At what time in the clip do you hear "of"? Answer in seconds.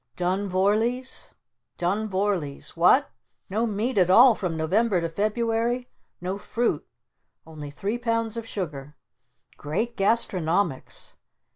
8.35-8.47